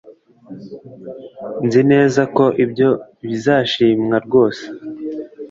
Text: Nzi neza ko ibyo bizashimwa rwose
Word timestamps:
Nzi 1.65 1.81
neza 1.91 2.21
ko 2.35 2.45
ibyo 2.63 2.89
bizashimwa 3.25 4.15
rwose 4.25 4.63